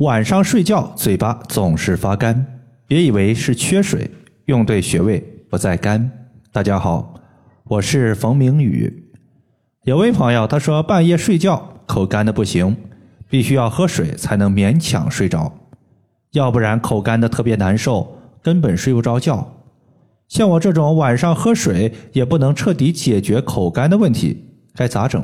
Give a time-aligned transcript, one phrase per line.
[0.00, 4.10] 晚上睡觉嘴巴总是发干，别以为是缺水，
[4.46, 6.10] 用对穴位不再干。
[6.50, 7.20] 大家好，
[7.64, 9.12] 我是冯明宇。
[9.84, 12.74] 有位朋友他说半夜睡觉口干的不行，
[13.28, 15.52] 必须要喝水才能勉强睡着，
[16.32, 19.54] 要不然口干的特别难受，根本睡不着觉。
[20.28, 25.22] 像我这种晚上喝水也不能彻底解决口干的问题，该咋整？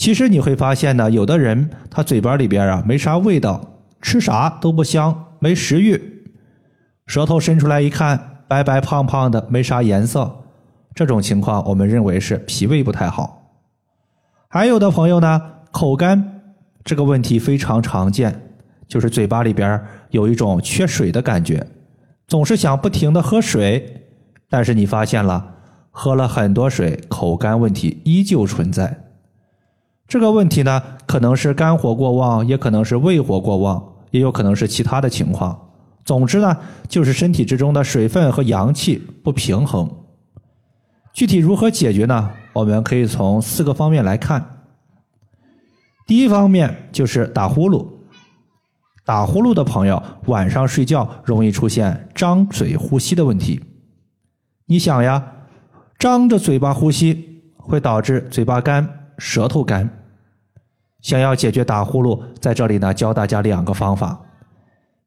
[0.00, 6.24] 其实你会发现呢，有的人他嘴巴里边啊没啥味道，吃啥都不香，没食欲，
[7.04, 10.44] 舌头伸出来一看，白白胖胖的，没啥颜色。
[10.94, 13.52] 这种情况我们认为是脾胃不太好。
[14.48, 15.38] 还有的朋友呢，
[15.70, 16.40] 口干
[16.82, 18.54] 这个问题非常常见，
[18.88, 19.78] 就是嘴巴里边
[20.12, 21.66] 有一种缺水的感觉，
[22.26, 24.06] 总是想不停的喝水，
[24.48, 25.56] 但是你发现了，
[25.90, 29.09] 喝了很多水，口干问题依旧存在。
[30.10, 35.56] 这个问题呢，可能是肝火过旺，也可能是胃火过旺，也有可能是其他的情况。
[36.04, 36.56] 总之呢，
[36.88, 39.88] 就是身体之中的水分和阳气不平衡。
[41.12, 42.28] 具体如何解决呢？
[42.52, 44.64] 我们可以从四个方面来看。
[46.08, 47.86] 第一方面就是打呼噜，
[49.04, 53.60] 打呼噜的朋友晚上睡觉容易出现张嘴呼吸的问题。
[54.66, 55.24] 你想呀，
[56.00, 59.88] 张着嘴巴呼吸会导致嘴巴干、舌头干。
[61.02, 64.20] 想要解决打呼噜，在这里呢教大家两个方法。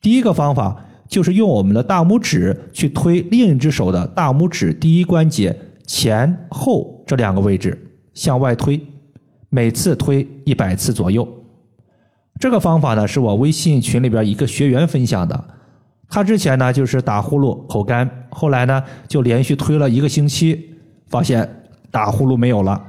[0.00, 0.76] 第一个方法
[1.08, 7.78] 就是用我们的大拇指去推另一只手的大拇指第一关节前后这两个位置
[8.14, 8.80] 向外推，
[9.48, 11.26] 每次推一百次左右。
[12.40, 15.44] 这个方法呢是我微信群里边一个学员分享的，
[16.08, 20.74] 他之前呢就是打呼噜口干，后来呢就连续推了一个星期，
[21.08, 21.48] 发现
[21.90, 22.82] 打呼噜没有了。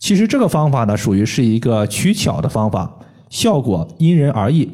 [0.00, 2.90] 其实这个方法呢，属于是一个取巧的方法，
[3.28, 4.68] 效果因人而异。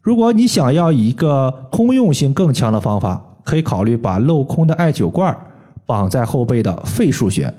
[0.00, 5.36] 如果你想要一个通用性更强的方法，可以考虑把镂空的艾灸罐
[5.84, 7.52] 绑在后背的肺腧穴，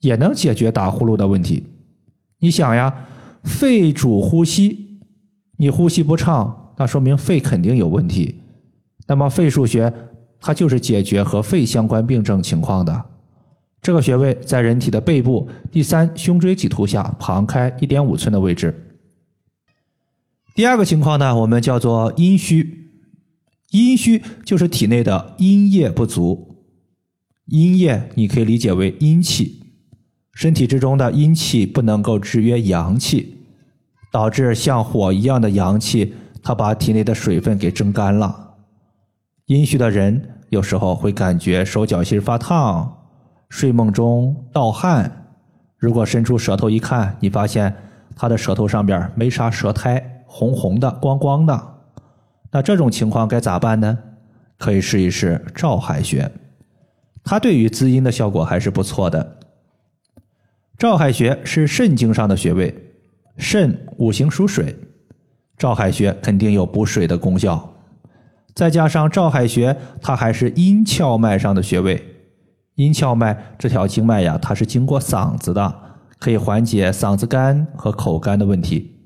[0.00, 1.66] 也能解决打呼噜的问题。
[2.38, 2.94] 你想呀，
[3.42, 5.00] 肺主呼吸，
[5.58, 8.36] 你呼吸不畅，那说明肺肯定有问题。
[9.08, 9.92] 那么肺腧穴
[10.40, 13.04] 它就是解决和肺相关病症情况的。
[13.82, 18.74] 这个穴位在人体的背部第三胸椎棘突下旁开一点五寸的位置。
[20.54, 22.78] 第二个情况呢，我们叫做阴虚。
[23.70, 26.56] 阴虚就是体内的阴液不足。
[27.46, 29.62] 阴液你可以理解为阴气，
[30.34, 33.38] 身体之中的阴气不能够制约阳气，
[34.12, 38.56] 导致像火一样的阳气，它把体内的水分给蒸干了。
[39.46, 42.99] 阴虚的人有时候会感觉手脚心发烫。
[43.50, 45.26] 睡梦中盗汗，
[45.76, 47.74] 如果伸出舌头一看，你发现
[48.16, 51.74] 他的舌头上边没啥舌苔，红红的、光光的，
[52.52, 53.98] 那这种情况该咋办呢？
[54.56, 56.30] 可以试一试照海穴，
[57.24, 59.38] 它对于滋阴的效果还是不错的。
[60.78, 62.92] 照海穴是肾经上的穴位，
[63.36, 64.78] 肾五行属水，
[65.58, 67.74] 照海穴肯定有补水的功效。
[68.54, 72.09] 再加上照海穴，它还是阴窍脉上的穴位。
[72.76, 75.74] 阴窍脉这条经脉呀，它是经过嗓子的，
[76.18, 78.96] 可以缓解嗓子干和口干的问题。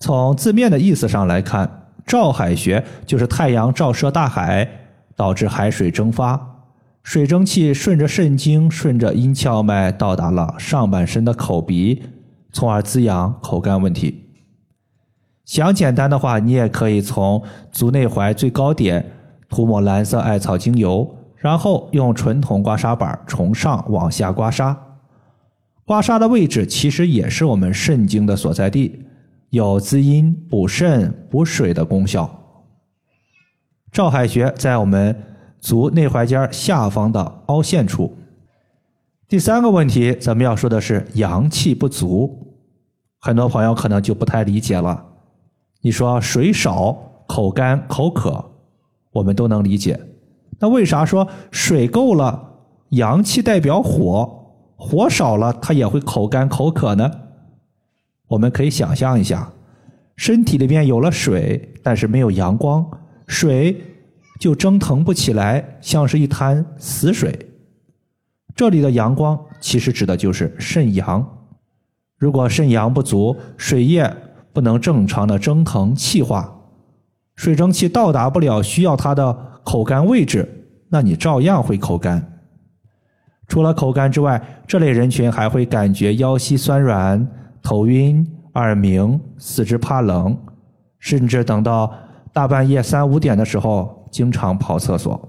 [0.00, 4.68] 从字面的意思上来看，照海穴就是太阳照射大海，
[5.16, 6.66] 导致海水蒸发，
[7.02, 12.02] 水蒸气顺着肾经、顺着阴窍脉到达了上半身的口鼻，
[12.52, 14.22] 从而滋养口干问题。
[15.46, 19.10] 想简单的话，你也可以从足内踝最高点
[19.48, 21.16] 涂抹蓝色艾草精油。
[21.44, 24.74] 然后用纯铜刮痧板从上往下刮痧，
[25.84, 29.04] 刮痧的位置其实也是我们肾经的所在地，
[29.50, 32.30] 有滋阴、补肾、补水的功效。
[33.92, 35.22] 照海穴在我们
[35.60, 38.16] 足内踝尖下方的凹陷处。
[39.28, 42.56] 第三个问题，咱们要说的是阳气不足，
[43.20, 45.04] 很多朋友可能就不太理解了。
[45.82, 46.96] 你说水少、
[47.26, 48.42] 口干、口渴，
[49.12, 50.00] 我们都能理解。
[50.64, 52.54] 那为啥说水够了，
[52.88, 54.46] 阳气代表火，
[54.76, 57.10] 火少了它也会口干口渴呢？
[58.28, 59.52] 我们可以想象一下，
[60.16, 62.82] 身体里面有了水，但是没有阳光，
[63.26, 63.78] 水
[64.40, 67.38] 就蒸腾不起来，像是一滩死水。
[68.56, 71.22] 这里的阳光其实指的就是肾阳。
[72.16, 74.10] 如果肾阳不足，水液
[74.54, 76.58] 不能正常的蒸腾气化，
[77.36, 79.50] 水蒸气到达不了需要它的。
[79.64, 80.46] 口干位置，
[80.88, 82.24] 那你照样会口干。
[83.48, 87.26] 除了口干之外，这类人群还会感觉腰膝酸软、
[87.62, 90.36] 头晕、耳鸣、四肢怕冷，
[90.98, 91.92] 甚至等到
[92.32, 95.28] 大半夜三五点的时候，经常跑厕所。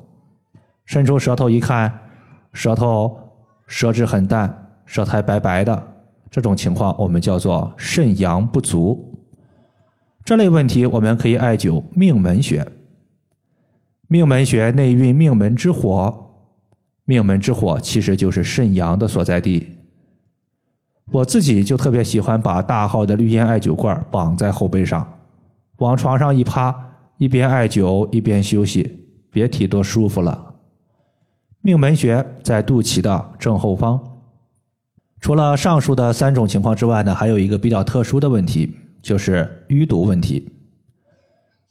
[0.86, 1.92] 伸出舌头一看，
[2.54, 3.18] 舌头
[3.68, 5.88] 舌质很淡，舌苔白白的，
[6.30, 9.14] 这种情况我们叫做肾阳不足。
[10.24, 12.66] 这类问题我们可以艾灸命门穴。
[14.08, 16.32] 命门穴内蕴命门之火，
[17.06, 19.68] 命门之火其实就是肾阳的所在地。
[21.12, 25.08] 我自己就特别喜欢把大号的绿烟艾灸罐绑在后背上，
[25.78, 26.76] 往床上一趴，
[27.18, 30.54] 一边艾灸一边休息，别提多舒服了。
[31.62, 34.00] 命门穴在肚脐的正后方。
[35.20, 40.48] 除了上述的三种情况之外呢，还有一个比较特殊的问题，就是淤堵问题。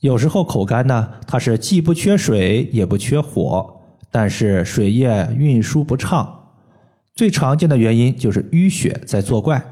[0.05, 3.75] 有时候口干呢，它是既不缺水也不缺火，
[4.11, 6.51] 但是水液运输不畅。
[7.15, 9.65] 最常见的原因就是淤血在作怪，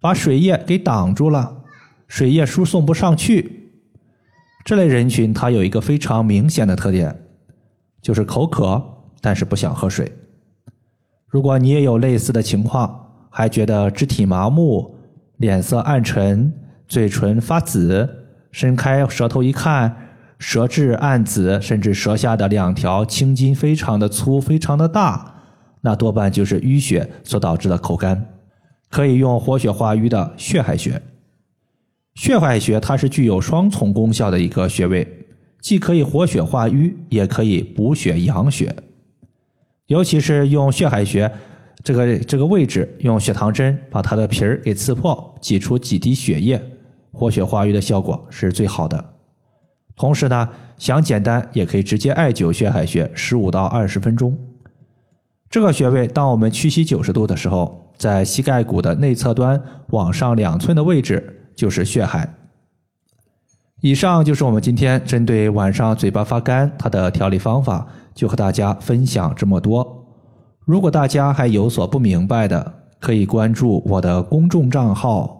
[0.00, 1.58] 把水液给挡住了，
[2.08, 3.70] 水液输送不上去。
[4.64, 7.14] 这类人群他有一个非常明显的特点，
[8.00, 8.82] 就是口渴。
[9.20, 10.10] 但是不想喝水。
[11.26, 14.96] 如果你也有类似的情况，还觉得肢体麻木、
[15.36, 16.50] 脸色暗沉、
[16.88, 18.19] 嘴唇发紫，
[18.52, 20.08] 伸开舌头一看，
[20.38, 25.34] 舌质暗紫，甚至舌下的两条青筋非常的粗、非常的大，
[25.82, 28.26] 那多半就是淤血所导致的口干。
[28.88, 31.00] 可以用活血化瘀的血海穴。
[32.16, 35.06] 血海穴它是具有双重功效的一个穴位，
[35.60, 38.74] 既可以活血化瘀，也可以补血养血。
[39.86, 41.30] 尤其是用血海穴
[41.84, 46.60] 这个这个位置，用血糖针把它的皮儿给刺破，挤出几滴血液，
[47.20, 49.04] 活血化瘀的效果是最好的。
[49.94, 54.34] 同时呢，想简单也可以直接艾灸血海穴十五到二十分钟。
[55.50, 62.26] 这个穴位，当我们屈膝九十度的时候，在膝盖骨的内侧端往上两寸的位置就是血海。
[63.82, 67.86] 以上就是我们今天针对晚上嘴巴发干它的调理方法。
[68.12, 70.04] 就和大家分享这么多。
[70.66, 75.39] 如果大家还有所不明白的，可以关注我的公众账号